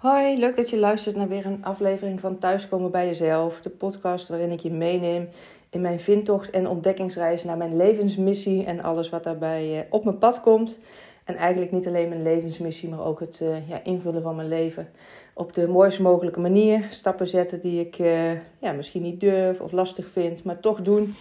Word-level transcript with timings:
Hoi, 0.00 0.38
leuk 0.38 0.56
dat 0.56 0.70
je 0.70 0.78
luistert 0.78 1.16
naar 1.16 1.28
weer 1.28 1.46
een 1.46 1.64
aflevering 1.64 2.20
van 2.20 2.38
Thuiskomen 2.38 2.90
bij 2.90 3.06
Jezelf. 3.06 3.60
De 3.60 3.70
podcast 3.70 4.28
waarin 4.28 4.50
ik 4.50 4.60
je 4.60 4.70
meeneem 4.70 5.28
in 5.70 5.80
mijn 5.80 6.00
vindtocht 6.00 6.50
en 6.50 6.68
ontdekkingsreis 6.68 7.44
naar 7.44 7.56
mijn 7.56 7.76
levensmissie 7.76 8.64
en 8.64 8.82
alles 8.82 9.08
wat 9.08 9.24
daarbij 9.24 9.78
eh, 9.78 9.86
op 9.90 10.04
mijn 10.04 10.18
pad 10.18 10.40
komt. 10.40 10.78
En 11.24 11.36
eigenlijk 11.36 11.72
niet 11.72 11.86
alleen 11.86 12.08
mijn 12.08 12.22
levensmissie, 12.22 12.88
maar 12.88 13.04
ook 13.04 13.20
het 13.20 13.40
uh, 13.42 13.68
ja, 13.68 13.84
invullen 13.84 14.22
van 14.22 14.36
mijn 14.36 14.48
leven 14.48 14.88
op 15.34 15.54
de 15.54 15.68
mooist 15.68 16.00
mogelijke 16.00 16.40
manier. 16.40 16.86
Stappen 16.90 17.26
zetten 17.26 17.60
die 17.60 17.80
ik 17.80 17.98
uh, 17.98 18.32
ja, 18.58 18.72
misschien 18.72 19.02
niet 19.02 19.20
durf 19.20 19.60
of 19.60 19.72
lastig 19.72 20.08
vind, 20.08 20.44
maar 20.44 20.60
toch 20.60 20.82
doen. 20.82 21.16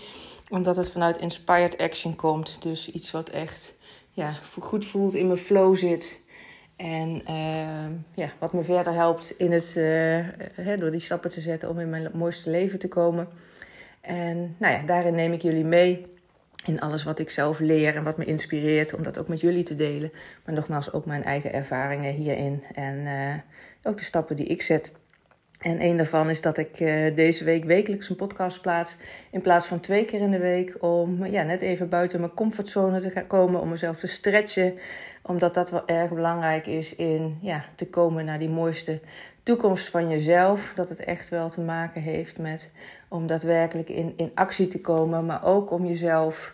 Omdat 0.50 0.76
het 0.76 0.90
vanuit 0.90 1.18
inspired 1.18 1.78
action 1.78 2.16
komt. 2.16 2.58
Dus 2.62 2.92
iets 2.92 3.12
wat 3.12 3.30
echt 3.30 3.76
ja, 4.12 4.34
goed 4.60 4.86
voelt, 4.86 5.14
in 5.14 5.28
mijn 5.28 5.40
flow 5.40 5.78
zit. 5.78 6.20
En 6.80 7.22
uh, 7.30 7.86
ja, 8.14 8.30
wat 8.38 8.54
me 8.54 8.64
verder 8.64 8.94
helpt 8.94 9.34
in 9.38 9.52
het, 9.52 9.76
uh, 9.78 10.78
door 10.78 10.92
die 10.92 11.00
stappen 11.00 11.30
te 11.30 11.42
zetten 11.42 11.70
om 11.70 11.80
in 11.80 11.90
mijn 11.90 12.10
mooiste 12.14 12.50
leven 12.50 12.80
te 12.80 12.88
komen. 12.88 13.28
En 14.02 14.56
nou 14.58 14.74
ja, 14.74 14.82
daarin 14.82 15.16
neem 15.16 15.34
ik 15.34 15.42
jullie 15.42 15.66
mee 15.66 16.06
in 16.66 16.80
alles 16.80 17.04
wat 17.04 17.20
ik 17.20 17.30
zelf 17.30 17.60
leer 17.60 17.96
en 17.96 18.04
wat 18.04 18.18
me 18.18 18.26
inspireert 18.26 18.94
om 18.94 19.04
dat 19.04 19.18
ook 19.18 19.28
met 19.28 19.40
jullie 19.40 19.64
te 19.64 19.76
delen. 19.76 20.12
Maar 20.46 20.56
nogmaals, 20.56 20.94
ook 20.94 21.06
mijn 21.06 21.24
eigen 21.24 21.54
ervaringen 21.54 22.14
hierin 22.14 22.64
en 22.74 22.96
uh, 22.96 23.34
ook 23.84 23.98
de 23.98 24.04
stappen 24.04 24.36
die 24.36 24.46
ik 24.46 24.62
zet. 24.62 24.92
En 25.60 25.84
een 25.84 25.98
daarvan 25.98 26.30
is 26.30 26.42
dat 26.42 26.58
ik 26.58 26.80
uh, 26.80 27.16
deze 27.16 27.44
week 27.44 27.64
wekelijks 27.64 28.10
een 28.10 28.16
podcast 28.16 28.62
plaats. 28.62 28.98
In 29.32 29.42
plaats 29.42 29.68
van 29.68 29.80
twee 29.80 30.06
keer 30.06 30.22
in 30.22 30.32
de 30.32 30.40
week. 30.40 30.76
Om 30.80 31.26
ja, 31.26 31.44
net 31.44 31.62
even 31.62 31.90
buiten 31.90 32.20
mijn 32.20 32.34
comfortzone 32.34 33.02
te 33.02 33.10
gaan 33.10 33.28
komen. 33.28 33.62
Om 33.62 33.70
mezelf 33.70 34.00
te 34.00 34.08
stretchen. 34.08 34.78
Omdat 35.22 35.54
dat 35.54 35.70
wel 35.70 35.88
erg 35.88 36.10
belangrijk 36.14 36.68
is 36.68 36.96
in 36.96 37.38
ja, 37.42 37.66
te 37.76 37.88
komen 37.88 38.26
naar 38.26 38.40
die 38.40 38.50
mooiste 38.50 39.00
toekomst 39.44 39.90
van 39.90 40.10
jezelf. 40.10 40.72
Dat 40.76 40.90
het 40.90 41.00
echt 41.00 41.30
wel 41.30 41.50
te 41.50 41.62
maken 41.62 42.02
heeft 42.02 42.38
met 42.38 42.72
om 43.08 43.28
daadwerkelijk 43.28 43.90
in, 43.90 44.14
in 44.16 44.32
actie 44.34 44.68
te 44.68 44.80
komen. 44.80 45.26
Maar 45.26 45.46
ook 45.46 45.72
om 45.72 45.86
jezelf 45.86 46.54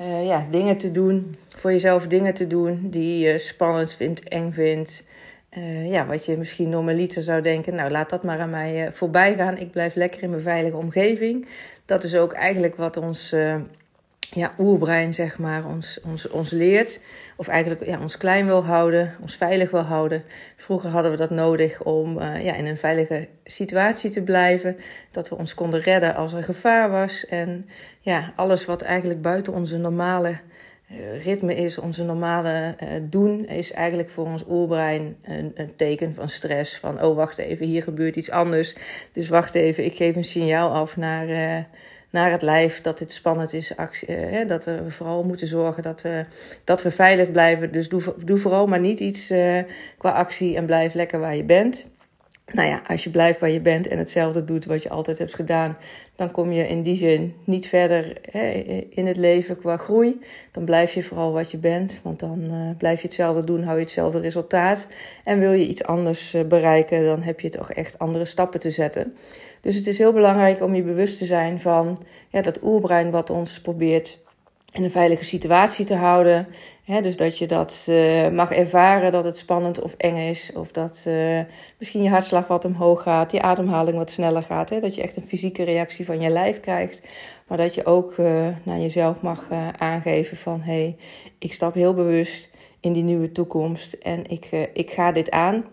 uh, 0.00 0.26
ja, 0.26 0.46
dingen 0.50 0.76
te 0.76 0.90
doen. 0.90 1.36
Voor 1.48 1.70
jezelf 1.70 2.06
dingen 2.06 2.34
te 2.34 2.46
doen 2.46 2.90
die 2.90 3.18
je 3.26 3.38
spannend 3.38 3.92
vindt, 3.92 4.28
eng 4.28 4.52
vindt. 4.52 5.04
Uh, 5.58 5.90
ja, 5.90 6.06
wat 6.06 6.24
je 6.24 6.36
misschien 6.36 6.68
normaliter 6.68 7.22
zou 7.22 7.42
denken, 7.42 7.74
nou 7.74 7.90
laat 7.90 8.10
dat 8.10 8.22
maar 8.22 8.40
aan 8.40 8.50
mij 8.50 8.86
uh, 8.86 8.92
voorbij 8.92 9.36
gaan. 9.36 9.58
Ik 9.58 9.70
blijf 9.70 9.94
lekker 9.94 10.22
in 10.22 10.30
mijn 10.30 10.42
veilige 10.42 10.76
omgeving. 10.76 11.48
Dat 11.84 12.04
is 12.04 12.16
ook 12.16 12.32
eigenlijk 12.32 12.76
wat 12.76 12.96
ons 12.96 13.32
uh, 13.32 13.56
ja, 14.18 14.52
oerbrein, 14.58 15.14
zeg 15.14 15.38
maar, 15.38 15.66
ons, 15.66 16.00
ons, 16.04 16.28
ons 16.28 16.50
leert. 16.50 17.00
Of 17.36 17.48
eigenlijk 17.48 17.84
ja, 17.84 18.00
ons 18.00 18.16
klein 18.16 18.46
wil 18.46 18.64
houden, 18.64 19.14
ons 19.20 19.36
veilig 19.36 19.70
wil 19.70 19.80
houden. 19.82 20.24
Vroeger 20.56 20.90
hadden 20.90 21.10
we 21.10 21.16
dat 21.16 21.30
nodig 21.30 21.82
om 21.82 22.20
ja, 22.20 22.54
in 22.54 22.66
een 22.66 22.76
veilige 22.76 23.28
situatie 23.44 24.10
te 24.10 24.22
blijven. 24.22 24.76
Dat 25.10 25.28
we 25.28 25.36
ons 25.36 25.54
konden 25.54 25.80
redden 25.80 26.14
als 26.14 26.32
er 26.32 26.42
gevaar 26.42 26.90
was. 26.90 27.26
En 27.26 27.68
ja, 28.00 28.32
alles 28.34 28.64
wat 28.64 28.82
eigenlijk 28.82 29.22
buiten 29.22 29.52
onze 29.52 29.76
normale 29.76 30.28
eh, 30.28 30.36
ritme 31.22 31.54
is, 31.54 31.78
onze 31.78 32.04
normale 32.04 32.76
uh, 32.82 32.88
doen, 33.02 33.46
is 33.46 33.72
eigenlijk 33.72 34.10
voor 34.10 34.24
ons 34.24 34.44
oerbrein 34.48 35.16
een, 35.22 35.52
een, 35.54 35.76
teken 35.76 36.14
van 36.14 36.28
stress. 36.28 36.78
Van, 36.78 37.02
oh 37.02 37.16
wacht 37.16 37.38
even, 37.38 37.66
hier 37.66 37.82
gebeurt 37.82 38.16
iets 38.16 38.30
anders. 38.30 38.74
Dus 39.12 39.28
wacht 39.28 39.54
even, 39.54 39.84
ik 39.84 39.96
geef 39.96 40.16
een 40.16 40.24
signaal 40.24 40.70
af 40.70 40.96
naar, 40.96 41.28
uh, 41.28 41.64
naar 42.10 42.30
het 42.30 42.42
lijf 42.42 42.80
dat 42.80 42.98
dit 42.98 43.12
spannend 43.12 43.52
is. 43.52 43.76
Actie, 43.76 44.44
dat 44.46 44.64
we 44.64 44.90
vooral 44.90 45.24
moeten 45.24 45.46
zorgen 45.46 45.82
dat, 45.82 46.04
dat 46.64 46.82
we 46.82 46.90
veilig 46.90 47.30
blijven. 47.30 47.72
Dus 47.72 47.88
doe, 47.88 48.14
doe 48.24 48.38
vooral 48.38 48.66
maar 48.66 48.80
niet 48.80 49.00
iets 49.00 49.26
qua 49.98 50.10
actie 50.10 50.56
en 50.56 50.66
blijf 50.66 50.94
lekker 50.94 51.20
waar 51.20 51.36
je 51.36 51.44
bent 51.44 51.86
nou 52.52 52.68
ja, 52.68 52.82
als 52.86 53.04
je 53.04 53.10
blijft 53.10 53.40
waar 53.40 53.50
je 53.50 53.60
bent 53.60 53.86
en 53.86 53.98
hetzelfde 53.98 54.44
doet 54.44 54.64
wat 54.64 54.82
je 54.82 54.88
altijd 54.88 55.18
hebt 55.18 55.34
gedaan, 55.34 55.76
dan 56.14 56.30
kom 56.30 56.52
je 56.52 56.68
in 56.68 56.82
die 56.82 56.96
zin 56.96 57.34
niet 57.44 57.68
verder 57.68 58.18
hè, 58.30 58.50
in 58.90 59.06
het 59.06 59.16
leven 59.16 59.58
qua 59.58 59.76
groei. 59.76 60.20
Dan 60.52 60.64
blijf 60.64 60.94
je 60.94 61.02
vooral 61.02 61.32
wat 61.32 61.50
je 61.50 61.58
bent, 61.58 62.00
want 62.02 62.20
dan 62.20 62.40
uh, 62.50 62.76
blijf 62.76 63.00
je 63.00 63.06
hetzelfde 63.06 63.44
doen, 63.44 63.62
hou 63.62 63.76
je 63.76 63.82
hetzelfde 63.82 64.20
resultaat. 64.20 64.86
En 65.24 65.38
wil 65.38 65.52
je 65.52 65.66
iets 65.66 65.84
anders 65.84 66.34
uh, 66.34 66.44
bereiken, 66.44 67.04
dan 67.04 67.22
heb 67.22 67.40
je 67.40 67.48
toch 67.48 67.72
echt 67.72 67.98
andere 67.98 68.24
stappen 68.24 68.60
te 68.60 68.70
zetten. 68.70 69.14
Dus 69.60 69.76
het 69.76 69.86
is 69.86 69.98
heel 69.98 70.12
belangrijk 70.12 70.62
om 70.62 70.74
je 70.74 70.82
bewust 70.82 71.18
te 71.18 71.24
zijn 71.24 71.60
van 71.60 71.98
ja, 72.28 72.42
dat 72.42 72.62
oerbrein 72.62 73.10
wat 73.10 73.30
ons 73.30 73.60
probeert 73.60 74.24
in 74.72 74.84
een 74.84 74.90
veilige 74.90 75.24
situatie 75.24 75.84
te 75.84 75.94
houden. 75.94 76.48
dus 77.02 77.16
dat 77.16 77.38
je 77.38 77.46
dat 77.46 77.86
uh, 77.88 78.28
mag 78.28 78.50
ervaren 78.50 79.10
dat 79.10 79.24
het 79.24 79.38
spannend 79.38 79.82
of 79.82 79.94
eng 79.94 80.16
is. 80.16 80.50
Of 80.54 80.72
dat 80.72 81.04
uh, 81.08 81.40
misschien 81.78 82.02
je 82.02 82.08
hartslag 82.08 82.46
wat 82.46 82.64
omhoog 82.64 83.02
gaat, 83.02 83.32
je 83.32 83.42
ademhaling 83.42 83.96
wat 83.96 84.10
sneller 84.10 84.42
gaat. 84.42 84.68
dat 84.68 84.94
je 84.94 85.02
echt 85.02 85.16
een 85.16 85.22
fysieke 85.22 85.62
reactie 85.62 86.04
van 86.04 86.20
je 86.20 86.28
lijf 86.28 86.60
krijgt. 86.60 87.02
Maar 87.46 87.58
dat 87.58 87.74
je 87.74 87.84
ook 87.84 88.16
uh, 88.16 88.48
naar 88.62 88.78
jezelf 88.78 89.20
mag 89.20 89.46
aangeven 89.78 90.36
van... 90.36 90.60
hé, 90.60 90.72
hey, 90.72 90.96
ik 91.38 91.52
stap 91.52 91.74
heel 91.74 91.94
bewust 91.94 92.50
in 92.80 92.92
die 92.92 93.02
nieuwe 93.02 93.32
toekomst 93.32 93.92
en 93.92 94.26
ik, 94.26 94.68
ik 94.72 94.90
ga 94.90 95.12
dit 95.12 95.30
aan. 95.30 95.64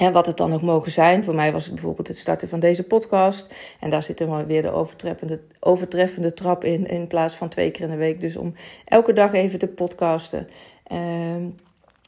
En 0.00 0.12
wat 0.12 0.26
het 0.26 0.36
dan 0.36 0.52
ook 0.52 0.62
mogen 0.62 0.92
zijn. 0.92 1.24
Voor 1.24 1.34
mij 1.34 1.52
was 1.52 1.64
het 1.64 1.74
bijvoorbeeld 1.74 2.08
het 2.08 2.18
starten 2.18 2.48
van 2.48 2.60
deze 2.60 2.86
podcast. 2.86 3.54
En 3.80 3.90
daar 3.90 4.02
zit 4.02 4.18
dan 4.18 4.46
weer 4.46 4.62
de 4.62 4.70
overtreffende, 4.70 5.40
overtreffende 5.60 6.34
trap 6.34 6.64
in. 6.64 6.86
In 6.86 7.06
plaats 7.06 7.34
van 7.34 7.48
twee 7.48 7.70
keer 7.70 7.84
in 7.84 7.90
de 7.90 7.96
week. 7.96 8.20
Dus 8.20 8.36
om 8.36 8.54
elke 8.84 9.12
dag 9.12 9.32
even 9.32 9.58
te 9.58 9.68
podcasten. 9.68 10.48
Ehm, 10.86 11.42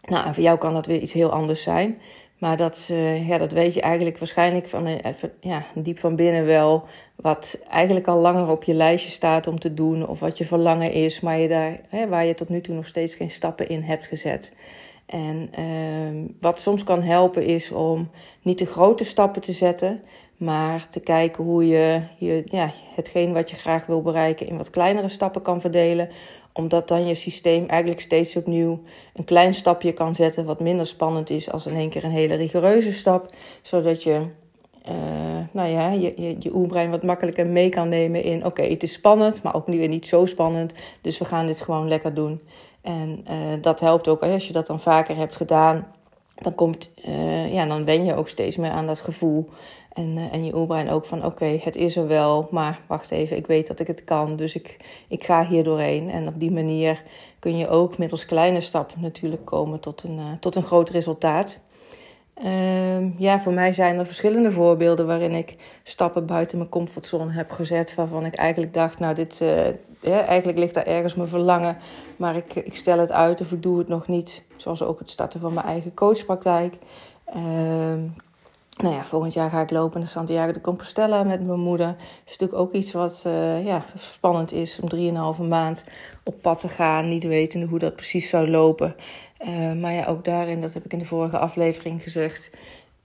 nou, 0.04 0.26
en 0.26 0.34
voor 0.34 0.42
jou 0.42 0.58
kan 0.58 0.74
dat 0.74 0.86
weer 0.86 1.00
iets 1.00 1.12
heel 1.12 1.30
anders 1.30 1.62
zijn. 1.62 1.98
Maar 2.38 2.56
dat, 2.56 2.88
uh, 2.90 3.28
ja, 3.28 3.38
dat 3.38 3.52
weet 3.52 3.74
je 3.74 3.80
eigenlijk 3.80 4.18
waarschijnlijk 4.18 4.66
van, 4.66 4.86
uh, 4.86 4.96
ja, 5.40 5.64
diep 5.74 5.98
van 5.98 6.16
binnen 6.16 6.44
wel. 6.44 6.84
Wat 7.16 7.58
eigenlijk 7.70 8.06
al 8.06 8.18
langer 8.18 8.48
op 8.48 8.64
je 8.64 8.74
lijstje 8.74 9.10
staat 9.10 9.46
om 9.46 9.58
te 9.58 9.74
doen. 9.74 10.08
Of 10.08 10.20
wat 10.20 10.38
je 10.38 10.44
verlangen 10.44 10.92
is. 10.92 11.20
Maar 11.20 11.38
je 11.38 11.48
daar, 11.48 11.80
hè, 11.88 12.08
waar 12.08 12.24
je 12.24 12.34
tot 12.34 12.48
nu 12.48 12.60
toe 12.60 12.74
nog 12.74 12.86
steeds 12.86 13.14
geen 13.14 13.30
stappen 13.30 13.68
in 13.68 13.82
hebt 13.82 14.06
gezet. 14.06 14.52
En 15.12 15.50
uh, 15.58 16.30
wat 16.40 16.60
soms 16.60 16.84
kan 16.84 17.02
helpen 17.02 17.44
is 17.44 17.72
om 17.72 18.10
niet 18.42 18.58
de 18.58 18.66
grote 18.66 19.04
stappen 19.04 19.42
te 19.42 19.52
zetten, 19.52 20.02
maar 20.36 20.88
te 20.90 21.00
kijken 21.00 21.44
hoe 21.44 21.66
je, 21.66 22.02
je 22.18 22.42
ja, 22.46 22.70
hetgeen 22.94 23.32
wat 23.32 23.50
je 23.50 23.56
graag 23.56 23.86
wil 23.86 24.02
bereiken 24.02 24.46
in 24.46 24.56
wat 24.56 24.70
kleinere 24.70 25.08
stappen 25.08 25.42
kan 25.42 25.60
verdelen. 25.60 26.08
Omdat 26.52 26.88
dan 26.88 27.06
je 27.06 27.14
systeem 27.14 27.66
eigenlijk 27.66 28.00
steeds 28.00 28.36
opnieuw 28.36 28.80
een 29.14 29.24
klein 29.24 29.54
stapje 29.54 29.92
kan 29.92 30.14
zetten, 30.14 30.44
wat 30.44 30.60
minder 30.60 30.86
spannend 30.86 31.30
is 31.30 31.50
als 31.50 31.66
in 31.66 31.76
één 31.76 31.90
keer 31.90 32.04
een 32.04 32.10
hele 32.10 32.34
rigoureuze 32.34 32.92
stap. 32.92 33.34
Zodat 33.62 34.02
je 34.02 34.26
uh, 34.88 34.94
nou 35.52 35.68
ja, 35.68 35.90
je, 35.90 36.12
je, 36.16 36.36
je 36.38 36.54
oerbrein 36.54 36.90
wat 36.90 37.02
makkelijker 37.02 37.46
mee 37.46 37.68
kan 37.68 37.88
nemen 37.88 38.22
in: 38.22 38.44
oké, 38.44 38.62
het 38.62 38.82
is 38.82 38.92
spannend, 38.92 39.42
maar 39.42 39.54
ook 39.54 39.66
weer 39.66 39.88
niet 39.88 40.06
zo 40.06 40.26
spannend. 40.26 40.72
Dus 41.00 41.18
we 41.18 41.24
gaan 41.24 41.46
dit 41.46 41.60
gewoon 41.60 41.88
lekker 41.88 42.14
doen. 42.14 42.40
En 42.82 43.24
uh, 43.30 43.36
dat 43.60 43.80
helpt 43.80 44.08
ook 44.08 44.22
als 44.22 44.46
je 44.46 44.52
dat 44.52 44.66
dan 44.66 44.80
vaker 44.80 45.16
hebt 45.16 45.36
gedaan. 45.36 45.86
Dan, 46.34 46.54
komt, 46.54 46.90
uh, 47.08 47.52
ja, 47.52 47.66
dan 47.66 47.84
ben 47.84 48.04
je 48.04 48.14
ook 48.14 48.28
steeds 48.28 48.56
meer 48.56 48.70
aan 48.70 48.86
dat 48.86 49.00
gevoel. 49.00 49.48
En, 49.92 50.16
uh, 50.16 50.32
en 50.32 50.44
je 50.44 50.56
oerbrein 50.56 50.90
ook 50.90 51.04
van 51.04 51.24
oké, 51.24 51.58
het 51.62 51.76
is 51.76 51.96
er 51.96 52.06
wel, 52.06 52.48
maar 52.50 52.80
wacht 52.86 53.10
even, 53.10 53.36
ik 53.36 53.46
weet 53.46 53.66
dat 53.66 53.80
ik 53.80 53.86
het 53.86 54.04
kan. 54.04 54.36
Dus 54.36 54.54
ik, 54.54 54.76
ik 55.08 55.24
ga 55.24 55.46
hier 55.46 55.64
doorheen. 55.64 56.10
En 56.10 56.28
op 56.28 56.40
die 56.40 56.52
manier 56.52 57.02
kun 57.38 57.56
je 57.56 57.68
ook 57.68 57.98
middels 57.98 58.26
kleine 58.26 58.60
stappen 58.60 59.00
natuurlijk 59.00 59.44
komen 59.44 59.80
tot 59.80 60.02
een, 60.02 60.20
tot 60.40 60.54
een 60.54 60.62
groot 60.62 60.90
resultaat. 60.90 61.60
Uh, 62.44 63.18
ja, 63.18 63.40
voor 63.40 63.52
mij 63.52 63.72
zijn 63.72 63.98
er 63.98 64.06
verschillende 64.06 64.52
voorbeelden 64.52 65.06
waarin 65.06 65.32
ik 65.32 65.56
stappen 65.82 66.26
buiten 66.26 66.58
mijn 66.58 66.70
comfortzone 66.70 67.32
heb 67.32 67.50
gezet. 67.50 67.94
Waarvan 67.94 68.24
ik 68.24 68.34
eigenlijk 68.34 68.72
dacht, 68.72 68.98
nou, 68.98 69.14
dit, 69.14 69.38
ja, 70.00 70.24
eigenlijk 70.24 70.58
ligt 70.58 70.74
daar 70.74 70.86
ergens 70.86 71.14
mijn 71.14 71.28
verlangen. 71.28 71.76
Maar 72.16 72.36
ik, 72.36 72.54
ik 72.54 72.76
stel 72.76 72.98
het 72.98 73.12
uit 73.12 73.40
of 73.40 73.52
ik 73.52 73.62
doe 73.62 73.78
het 73.78 73.88
nog 73.88 74.06
niet. 74.06 74.44
Zoals 74.56 74.82
ook 74.82 74.98
het 74.98 75.10
starten 75.10 75.40
van 75.40 75.52
mijn 75.52 75.66
eigen 75.66 75.94
coachpraktijk. 75.94 76.78
Uh, 77.36 77.94
nou 78.76 78.94
ja, 78.94 79.04
volgend 79.04 79.32
jaar 79.32 79.50
ga 79.50 79.60
ik 79.60 79.70
lopen 79.70 80.00
naar 80.00 80.08
Santiago 80.08 80.52
de 80.52 80.60
Compostela 80.60 81.22
met 81.22 81.46
mijn 81.46 81.60
moeder. 81.60 81.86
Dat 81.86 81.96
is 82.24 82.30
natuurlijk 82.38 82.60
ook 82.60 82.72
iets 82.72 82.92
wat 82.92 83.24
uh, 83.26 83.64
ja, 83.64 83.84
spannend 83.96 84.52
is 84.52 84.80
om 84.80 84.88
3,5 85.36 85.48
maand 85.48 85.84
op 86.24 86.42
pad 86.42 86.60
te 86.60 86.68
gaan. 86.68 87.08
Niet 87.08 87.24
wetende 87.24 87.66
hoe 87.66 87.78
dat 87.78 87.96
precies 87.96 88.28
zou 88.28 88.50
lopen. 88.50 88.94
Uh, 89.46 89.72
maar 89.72 89.92
ja, 89.92 90.06
ook 90.06 90.24
daarin, 90.24 90.60
dat 90.60 90.74
heb 90.74 90.84
ik 90.84 90.92
in 90.92 90.98
de 90.98 91.04
vorige 91.04 91.38
aflevering 91.38 92.02
gezegd. 92.02 92.50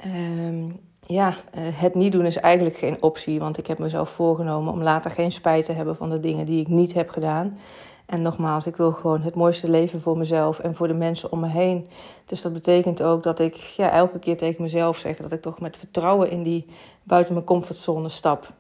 Uh, 0.05 0.73
ja, 1.01 1.29
uh, 1.29 1.35
het 1.53 1.95
niet 1.95 2.11
doen 2.11 2.25
is 2.25 2.37
eigenlijk 2.37 2.77
geen 2.77 2.97
optie. 2.99 3.39
Want 3.39 3.57
ik 3.57 3.67
heb 3.67 3.79
mezelf 3.79 4.09
voorgenomen 4.09 4.73
om 4.73 4.83
later 4.83 5.11
geen 5.11 5.31
spijt 5.31 5.65
te 5.65 5.71
hebben 5.71 5.95
van 5.95 6.09
de 6.09 6.19
dingen 6.19 6.45
die 6.45 6.61
ik 6.61 6.67
niet 6.67 6.93
heb 6.93 7.09
gedaan. 7.09 7.57
En 8.05 8.21
nogmaals, 8.21 8.65
ik 8.65 8.75
wil 8.75 8.91
gewoon 8.91 9.21
het 9.21 9.35
mooiste 9.35 9.69
leven 9.69 10.01
voor 10.01 10.17
mezelf 10.17 10.59
en 10.59 10.75
voor 10.75 10.87
de 10.87 10.93
mensen 10.93 11.31
om 11.31 11.39
me 11.39 11.47
heen. 11.47 11.87
Dus 12.25 12.41
dat 12.41 12.53
betekent 12.53 13.01
ook 13.01 13.23
dat 13.23 13.39
ik 13.39 13.55
ja, 13.55 13.91
elke 13.91 14.19
keer 14.19 14.37
tegen 14.37 14.61
mezelf 14.61 14.97
zeg 14.97 15.17
dat 15.17 15.31
ik 15.31 15.41
toch 15.41 15.59
met 15.59 15.77
vertrouwen 15.77 16.29
in 16.29 16.43
die 16.43 16.65
buiten 17.03 17.33
mijn 17.33 17.45
comfortzone 17.45 18.09
stap. 18.09 18.53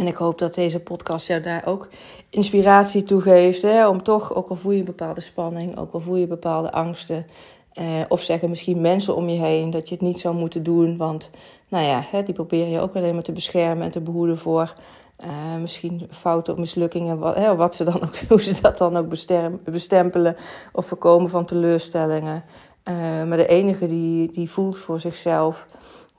En 0.00 0.06
ik 0.06 0.14
hoop 0.14 0.38
dat 0.38 0.54
deze 0.54 0.80
podcast 0.80 1.26
jou 1.26 1.40
daar 1.40 1.62
ook 1.66 1.88
inspiratie 2.30 3.02
toe 3.02 3.20
geeft. 3.20 3.62
Hè? 3.62 3.88
Om 3.88 4.02
toch, 4.02 4.34
ook 4.34 4.48
al 4.48 4.56
voel 4.56 4.72
je 4.72 4.82
bepaalde 4.82 5.20
spanning, 5.20 5.76
ook 5.78 5.92
al 5.92 6.00
voel 6.00 6.16
je 6.16 6.26
bepaalde 6.26 6.72
angsten. 6.72 7.26
of 8.08 8.22
zeggen 8.22 8.50
misschien 8.50 8.80
mensen 8.80 9.16
om 9.16 9.28
je 9.28 9.40
heen 9.40 9.70
dat 9.70 9.88
je 9.88 9.94
het 9.94 10.04
niet 10.04 10.20
zou 10.20 10.34
moeten 10.34 10.62
doen. 10.62 10.96
Want 10.96 11.30
nou 11.68 11.86
ja, 11.86 12.02
hè, 12.10 12.22
die 12.22 12.34
proberen 12.34 12.70
je 12.70 12.80
ook 12.80 12.96
alleen 12.96 13.14
maar 13.14 13.22
te 13.22 13.32
beschermen 13.32 13.84
en 13.84 13.90
te 13.90 14.00
behoeden 14.00 14.38
voor 14.38 14.74
misschien 15.60 16.06
fouten 16.10 16.52
of 16.52 16.58
mislukkingen. 16.58 17.18
Wat, 17.18 17.34
hè, 17.34 17.56
wat 17.56 17.74
ze 17.74 17.84
dan 17.84 18.02
ook, 18.02 18.16
hoe 18.28 18.42
ze 18.42 18.60
dat 18.60 18.78
dan 18.78 18.96
ook 18.96 19.08
bestempelen 19.64 20.36
of 20.72 20.86
voorkomen 20.86 21.30
van 21.30 21.44
teleurstellingen. 21.44 22.44
maar 23.28 23.36
de 23.36 23.48
enige 23.48 23.86
die, 23.86 24.30
die 24.32 24.50
voelt 24.50 24.78
voor 24.78 25.00
zichzelf 25.00 25.66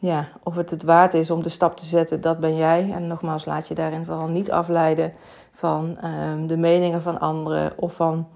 ja, 0.01 0.27
of 0.43 0.55
het 0.55 0.69
het 0.69 0.83
waard 0.83 1.13
is 1.13 1.31
om 1.31 1.43
de 1.43 1.49
stap 1.49 1.77
te 1.77 1.85
zetten, 1.85 2.21
dat 2.21 2.39
ben 2.39 2.55
jij. 2.55 2.91
En 2.93 3.07
nogmaals, 3.07 3.45
laat 3.45 3.67
je 3.67 3.73
daarin 3.73 4.05
vooral 4.05 4.27
niet 4.27 4.51
afleiden 4.51 5.13
van 5.51 5.97
ehm, 5.97 6.47
de 6.47 6.57
meningen 6.57 7.01
van 7.01 7.19
anderen 7.19 7.73
of 7.75 7.93
van 7.93 8.27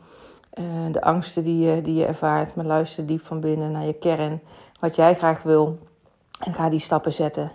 uh, 0.54 0.66
de 0.92 1.02
angsten 1.02 1.44
die 1.44 1.68
je, 1.68 1.82
die 1.82 1.96
je 1.96 2.06
ervaart. 2.06 2.56
Maar 2.56 2.66
luister 2.66 3.06
diep 3.06 3.26
van 3.26 3.40
binnen 3.40 3.72
naar 3.72 3.86
je 3.86 3.94
kern, 3.94 4.42
wat 4.80 4.96
jij 4.96 5.16
graag 5.16 5.42
wil. 5.44 5.80
En 6.40 6.54
ga 6.54 6.70
die 6.70 6.80
stappen 6.80 7.14
zetten. 7.14 7.52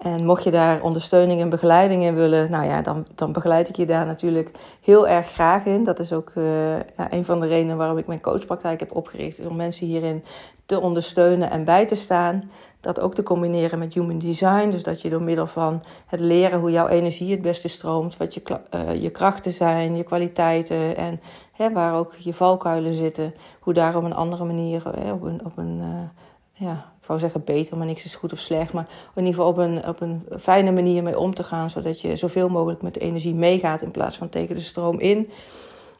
En 0.00 0.24
mocht 0.24 0.44
je 0.44 0.50
daar 0.50 0.82
ondersteuning 0.82 1.40
en 1.40 1.48
begeleiding 1.48 2.02
in 2.02 2.14
willen, 2.14 2.50
nou 2.50 2.66
ja, 2.66 2.82
dan, 2.82 3.06
dan 3.14 3.32
begeleid 3.32 3.68
ik 3.68 3.76
je 3.76 3.86
daar 3.86 4.06
natuurlijk 4.06 4.50
heel 4.80 5.08
erg 5.08 5.30
graag 5.30 5.64
in. 5.64 5.84
Dat 5.84 5.98
is 5.98 6.12
ook 6.12 6.32
uh, 6.34 6.76
ja, 6.76 7.12
een 7.12 7.24
van 7.24 7.40
de 7.40 7.46
redenen 7.46 7.76
waarom 7.76 7.98
ik 7.98 8.06
mijn 8.06 8.20
coachpraktijk 8.20 8.80
heb 8.80 8.94
opgericht. 8.94 9.38
Is 9.38 9.46
om 9.46 9.56
mensen 9.56 9.86
hierin 9.86 10.24
te 10.66 10.80
ondersteunen 10.80 11.50
en 11.50 11.64
bij 11.64 11.86
te 11.86 11.94
staan. 11.94 12.50
Dat 12.80 13.00
ook 13.00 13.14
te 13.14 13.22
combineren 13.22 13.78
met 13.78 13.94
human 13.94 14.18
design. 14.18 14.70
Dus 14.70 14.82
dat 14.82 15.00
je 15.00 15.10
door 15.10 15.22
middel 15.22 15.46
van 15.46 15.82
het 16.06 16.20
leren 16.20 16.60
hoe 16.60 16.70
jouw 16.70 16.88
energie 16.88 17.30
het 17.30 17.42
beste 17.42 17.68
stroomt, 17.68 18.16
wat 18.16 18.34
je, 18.34 18.42
uh, 18.74 19.02
je 19.02 19.10
krachten 19.10 19.52
zijn, 19.52 19.96
je 19.96 20.04
kwaliteiten 20.04 20.96
en 20.96 21.20
hè, 21.52 21.72
waar 21.72 21.94
ook 21.94 22.14
je 22.18 22.34
valkuilen 22.34 22.94
zitten, 22.94 23.34
hoe 23.60 23.74
daar 23.74 23.96
op 23.96 24.04
een 24.04 24.14
andere 24.14 24.44
manier, 24.44 24.82
hè, 24.84 25.12
op 25.12 25.22
een, 25.22 25.44
op 25.44 25.56
een 25.56 25.82
ja, 26.52 26.92
wou 27.10 27.22
zeggen 27.22 27.44
beter, 27.44 27.76
maar 27.76 27.86
niks 27.86 28.04
is 28.04 28.14
goed 28.14 28.32
of 28.32 28.38
slecht. 28.38 28.72
Maar 28.72 28.86
in 29.14 29.24
ieder 29.24 29.34
geval 29.34 29.48
op 29.48 29.56
een, 29.56 29.88
op 29.88 30.00
een 30.00 30.26
fijne 30.40 30.72
manier 30.72 31.02
mee 31.02 31.18
om 31.18 31.34
te 31.34 31.42
gaan. 31.42 31.70
Zodat 31.70 32.00
je 32.00 32.16
zoveel 32.16 32.48
mogelijk 32.48 32.82
met 32.82 32.94
de 32.94 33.00
energie 33.00 33.34
meegaat 33.34 33.82
in 33.82 33.90
plaats 33.90 34.16
van 34.16 34.28
tegen 34.28 34.54
de 34.54 34.60
stroom 34.60 34.98
in. 34.98 35.30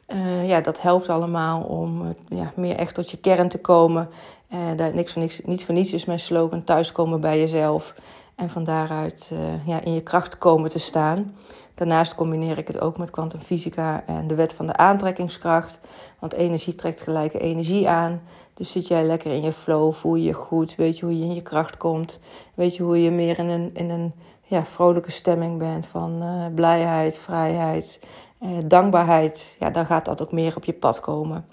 Uh, 0.07 0.47
ja, 0.47 0.61
dat 0.61 0.81
helpt 0.81 1.09
allemaal 1.09 1.61
om 1.61 2.15
ja, 2.27 2.51
meer 2.55 2.75
echt 2.75 2.95
tot 2.95 3.11
je 3.11 3.17
kern 3.17 3.49
te 3.49 3.61
komen. 3.61 4.09
Uh, 4.53 4.59
daar, 4.75 4.93
niks 4.93 5.13
voor 5.13 5.21
niks, 5.21 5.41
niet 5.43 5.65
voor 5.65 5.73
niets 5.73 5.93
is 5.93 6.05
mijn 6.05 6.19
slogan 6.19 6.63
thuiskomen 6.63 7.21
bij 7.21 7.39
jezelf. 7.39 7.93
En 8.35 8.49
van 8.49 8.63
daaruit 8.63 9.31
ja, 9.65 9.81
in 9.81 9.93
je 9.93 10.01
kracht 10.01 10.37
komen 10.37 10.69
te 10.69 10.79
staan. 10.79 11.35
Daarnaast 11.81 12.15
combineer 12.15 12.57
ik 12.57 12.67
het 12.67 12.81
ook 12.81 12.97
met 12.97 13.09
kwantumfysica 13.09 14.03
en 14.05 14.27
de 14.27 14.35
wet 14.35 14.53
van 14.53 14.67
de 14.67 14.77
aantrekkingskracht. 14.77 15.79
Want 16.19 16.33
energie 16.33 16.75
trekt 16.75 17.01
gelijke 17.01 17.39
energie 17.39 17.89
aan. 17.89 18.21
Dus 18.53 18.71
zit 18.71 18.87
jij 18.87 19.03
lekker 19.03 19.31
in 19.31 19.41
je 19.41 19.53
flow, 19.53 19.93
voel 19.93 20.15
je 20.15 20.23
je 20.23 20.33
goed, 20.33 20.75
weet 20.75 20.97
je 20.97 21.05
hoe 21.05 21.17
je 21.17 21.23
in 21.23 21.33
je 21.33 21.41
kracht 21.41 21.77
komt. 21.77 22.19
Weet 22.53 22.75
je 22.75 22.83
hoe 22.83 23.03
je 23.03 23.11
meer 23.11 23.39
in 23.39 23.49
een, 23.49 23.69
in 23.73 23.89
een 23.89 24.13
ja, 24.41 24.65
vrolijke 24.65 25.11
stemming 25.11 25.57
bent 25.57 25.85
van 25.85 26.23
uh, 26.23 26.45
blijheid, 26.55 27.17
vrijheid, 27.17 27.99
uh, 28.41 28.49
dankbaarheid. 28.65 29.55
Ja, 29.59 29.69
dan 29.69 29.85
gaat 29.85 30.05
dat 30.05 30.21
ook 30.21 30.31
meer 30.31 30.55
op 30.55 30.65
je 30.65 30.73
pad 30.73 30.99
komen. 30.99 31.45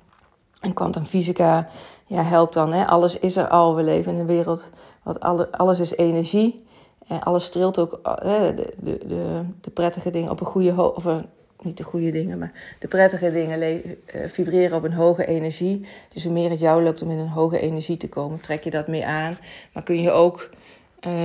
En 0.61 0.75
kwantumfysica 0.75 1.69
ja, 2.07 2.23
helpt 2.23 2.55
dan. 2.55 2.73
Hè? 2.73 2.87
Alles 2.87 3.19
is 3.19 3.37
er 3.37 3.49
al. 3.49 3.75
We 3.75 3.83
leven 3.83 4.13
in 4.13 4.21
een 4.21 4.27
wereld, 4.27 4.71
wat 5.03 5.21
alle, 5.21 5.53
alles 5.53 5.81
is 5.81 5.97
energie. 5.97 6.67
Alles 7.09 7.45
streelt 7.45 7.79
ook 7.79 8.01
hè, 8.03 8.55
de, 8.55 8.75
de, 8.83 8.99
de, 9.07 9.43
de 9.61 9.71
prettige 9.71 10.11
dingen 10.11 10.31
op 10.31 10.41
een 10.41 10.47
goede. 10.47 10.95
Of 10.95 11.05
een, 11.05 11.25
niet 11.63 11.77
de 11.77 11.83
goede 11.83 12.11
dingen, 12.11 12.39
maar 12.39 12.53
de 12.79 12.89
prettige 12.89 13.33
dingen 13.33 13.63
uh, 13.63 13.93
vibreren 14.27 14.77
op 14.77 14.85
een 14.85 14.93
hoge 14.93 15.27
energie. 15.27 15.87
Dus 16.13 16.25
hoe 16.25 16.33
meer 16.33 16.51
het 16.51 16.61
jou 16.61 16.83
lukt 16.83 17.03
om 17.03 17.11
in 17.11 17.19
een 17.19 17.29
hoge 17.29 17.61
energie 17.61 17.97
te 17.97 18.09
komen, 18.09 18.41
trek 18.41 18.65
je 18.65 18.71
dat 18.71 18.89
meer 18.89 19.05
aan. 19.05 19.39
Maar 19.73 19.83
kun 19.83 20.03
je 20.03 20.11
ook 20.11 20.51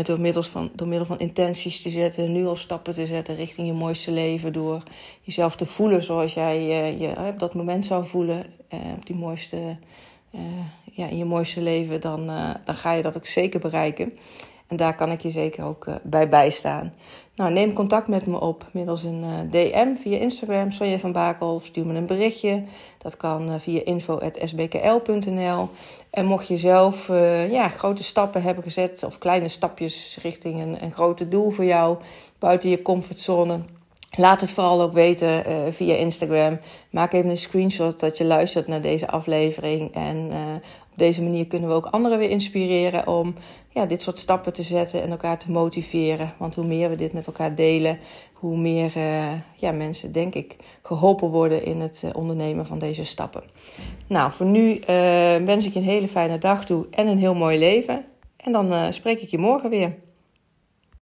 door, 0.03 0.19
middels 0.19 0.49
van, 0.49 0.71
door 0.73 0.87
middel 0.87 1.07
van 1.07 1.19
intenties 1.19 1.81
te 1.81 1.89
zetten, 1.89 2.31
nu 2.31 2.45
al 2.45 2.55
stappen 2.55 2.93
te 2.93 3.05
zetten 3.05 3.35
richting 3.35 3.67
je 3.67 3.73
mooiste 3.73 4.11
leven. 4.11 4.53
Door 4.53 4.83
jezelf 5.21 5.55
te 5.55 5.65
voelen 5.65 6.03
zoals 6.03 6.33
jij 6.33 6.63
je 6.97 7.27
op 7.27 7.39
dat 7.39 7.53
moment 7.53 7.85
zou 7.85 8.05
voelen. 8.05 8.45
op 8.69 9.05
die 9.05 9.15
mooiste, 9.15 9.77
ja, 10.91 11.07
in 11.07 11.17
je 11.17 11.25
mooiste 11.25 11.61
leven, 11.61 12.01
dan, 12.01 12.25
dan 12.65 12.75
ga 12.75 12.91
je 12.91 13.01
dat 13.01 13.17
ook 13.17 13.25
zeker 13.25 13.59
bereiken. 13.59 14.13
En 14.67 14.75
daar 14.75 14.95
kan 14.95 15.11
ik 15.11 15.21
je 15.21 15.29
zeker 15.29 15.63
ook 15.63 15.85
uh, 15.85 15.95
bij 16.03 16.29
bijstaan. 16.29 16.93
Nou, 17.35 17.51
neem 17.51 17.73
contact 17.73 18.07
met 18.07 18.25
me 18.25 18.39
op 18.39 18.65
middels 18.71 19.03
een 19.03 19.23
uh, 19.23 19.39
DM 19.49 19.95
via 19.95 20.17
Instagram, 20.17 20.71
Sonja 20.71 20.97
van 20.97 21.11
Bakel, 21.11 21.53
of 21.53 21.65
stuur 21.65 21.85
me 21.85 21.93
een 21.93 22.05
berichtje. 22.05 22.63
Dat 22.97 23.17
kan 23.17 23.49
uh, 23.49 23.55
via 23.59 23.83
info.sbkl.nl. 23.83 25.69
En 26.09 26.25
mocht 26.25 26.47
je 26.47 26.57
zelf 26.57 27.07
ja, 27.49 27.67
grote 27.67 28.03
stappen 28.03 28.41
hebben 28.41 28.63
gezet, 28.63 29.03
of 29.03 29.17
kleine 29.17 29.47
stapjes 29.47 30.17
richting 30.21 30.61
een, 30.61 30.83
een 30.83 30.93
grote 30.93 31.27
doel 31.27 31.51
voor 31.51 31.65
jou, 31.65 31.97
buiten 32.39 32.69
je 32.69 32.81
comfortzone 32.81 33.59
Laat 34.17 34.41
het 34.41 34.51
vooral 34.51 34.81
ook 34.81 34.93
weten 34.93 35.49
uh, 35.49 35.55
via 35.69 35.95
Instagram. 35.95 36.59
Maak 36.89 37.13
even 37.13 37.29
een 37.29 37.37
screenshot 37.37 37.99
dat 37.99 38.17
je 38.17 38.23
luistert 38.23 38.67
naar 38.67 38.81
deze 38.81 39.07
aflevering. 39.07 39.93
En 39.93 40.17
uh, 40.17 40.37
op 40.91 40.97
deze 40.97 41.23
manier 41.23 41.47
kunnen 41.47 41.69
we 41.69 41.75
ook 41.75 41.85
anderen 41.85 42.17
weer 42.17 42.29
inspireren 42.29 43.07
om 43.07 43.35
ja, 43.69 43.85
dit 43.85 44.01
soort 44.01 44.19
stappen 44.19 44.53
te 44.53 44.63
zetten 44.63 45.01
en 45.01 45.11
elkaar 45.11 45.37
te 45.37 45.51
motiveren. 45.51 46.33
Want 46.37 46.55
hoe 46.55 46.65
meer 46.65 46.89
we 46.89 46.95
dit 46.95 47.13
met 47.13 47.27
elkaar 47.27 47.55
delen, 47.55 47.99
hoe 48.33 48.57
meer 48.57 48.93
uh, 48.97 49.31
ja, 49.55 49.71
mensen, 49.71 50.11
denk 50.11 50.35
ik, 50.35 50.55
geholpen 50.83 51.29
worden 51.29 51.63
in 51.65 51.81
het 51.81 52.03
ondernemen 52.13 52.65
van 52.65 52.79
deze 52.79 53.03
stappen. 53.03 53.43
Nou, 54.07 54.31
voor 54.31 54.45
nu 54.45 54.79
wens 55.45 55.65
ik 55.65 55.73
je 55.73 55.79
een 55.79 55.85
hele 55.85 56.07
fijne 56.07 56.37
dag 56.37 56.65
toe 56.65 56.85
en 56.91 57.07
een 57.07 57.19
heel 57.19 57.35
mooi 57.35 57.59
leven. 57.59 58.05
En 58.37 58.51
dan 58.51 58.93
spreek 58.93 59.19
ik 59.19 59.29
je 59.29 59.37
morgen 59.37 59.69
weer. 59.69 59.95